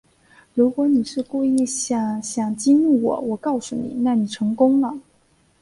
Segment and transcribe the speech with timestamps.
[0.55, 4.99] 如果你是故意想想激怒我，我告诉你，那你成功了